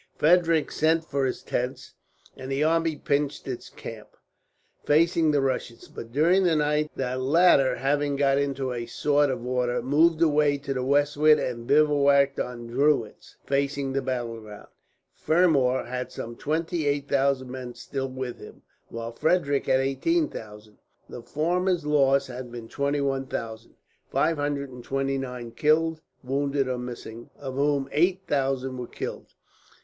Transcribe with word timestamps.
Frederick 0.15 0.71
sent 0.71 1.05
for 1.05 1.27
his 1.27 1.43
tents, 1.43 1.93
and 2.35 2.51
the 2.51 2.63
army 2.63 2.95
pitched 2.95 3.47
its 3.47 3.69
camp, 3.69 4.17
facing 4.83 5.29
the 5.29 5.41
Russians; 5.41 5.87
but 5.87 6.11
during 6.11 6.41
the 6.43 6.55
night 6.55 6.89
the 6.95 7.15
latter, 7.19 7.75
having 7.75 8.15
got 8.15 8.39
into 8.39 8.71
a 8.73 8.87
sort 8.87 9.29
of 9.29 9.45
order, 9.45 9.79
moved 9.79 10.19
away 10.19 10.57
to 10.57 10.73
the 10.73 10.81
westward 10.83 11.37
and 11.37 11.67
bivouacked 11.67 12.39
on 12.39 12.65
Drewitz 12.65 13.35
Heath, 13.41 13.47
facing 13.47 13.93
the 13.93 14.01
battle 14.01 14.39
ground. 14.41 14.69
Fermor 15.13 15.83
had 15.85 16.11
some 16.11 16.35
twenty 16.35 16.87
eight 16.87 17.07
thousand 17.07 17.51
men 17.51 17.75
still 17.75 18.09
with 18.09 18.39
him, 18.39 18.63
while 18.87 19.11
Frederick 19.11 19.67
had 19.67 19.81
eighteen 19.81 20.29
thousand. 20.29 20.79
The 21.09 21.21
former's 21.21 21.85
loss 21.85 22.25
had 22.25 22.51
been 22.51 22.67
twenty 22.67 23.01
one 23.01 23.27
thousand, 23.27 23.75
five 24.09 24.37
hundred 24.37 24.71
and 24.71 24.83
twenty 24.83 25.19
nine 25.19 25.51
killed, 25.51 26.01
wounded, 26.23 26.67
or 26.67 26.79
missing; 26.79 27.29
of 27.37 27.53
whom 27.53 27.87
eight 27.91 28.21
thousand 28.25 28.79
were 28.79 28.87
killed. 28.87 29.35